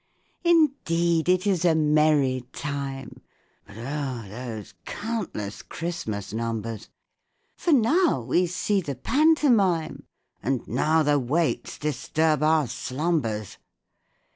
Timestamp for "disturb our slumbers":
11.77-13.59